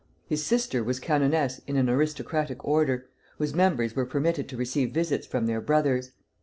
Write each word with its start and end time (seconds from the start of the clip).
His 0.25 0.43
sister 0.43 0.83
was 0.83 0.99
canoness 0.99 1.61
in 1.67 1.77
an 1.77 1.87
aristocratic 1.87 2.65
order, 2.65 3.05
whose 3.37 3.53
members 3.53 3.95
were 3.95 4.03
permitted 4.07 4.49
to 4.49 4.57
receive 4.57 4.89
visits 4.95 5.27
from 5.27 5.45
their 5.45 5.61
brothers. 5.61 6.09